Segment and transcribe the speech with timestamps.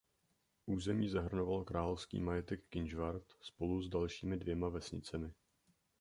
[0.65, 5.33] Území zahrnovalo královský majetek Kynžvart spolu s dalšími dvěma vesnicemi.